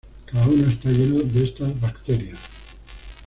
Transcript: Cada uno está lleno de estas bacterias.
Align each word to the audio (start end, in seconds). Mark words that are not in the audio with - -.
Cada 0.25 0.47
uno 0.47 0.67
está 0.71 0.89
lleno 0.89 1.21
de 1.21 1.43
estas 1.43 1.79
bacterias. 1.79 2.39